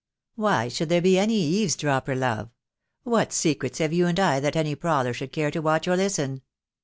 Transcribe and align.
"Why 0.33 0.67
should 0.67 0.89
there 0.89 0.99
be 0.99 1.19
any 1.19 1.35
eavesdropper, 1.35 2.15
love? 2.15 2.49
What 3.03 3.31
secrets 3.31 3.77
have 3.77 3.93
you 3.93 4.07
and 4.07 4.19
I 4.19 4.39
that 4.39 4.55
any 4.55 4.73
prowler 4.73 5.13
should 5.13 5.31
care 5.31 5.51
to 5.51 5.59
54 5.59 5.59
THE 5.59 5.59
DAY 5.59 5.59
WILL 5.59 5.69
COME. 5.69 5.75
watch 5.75 5.87
or 5.87 5.95
listen. 5.97 6.41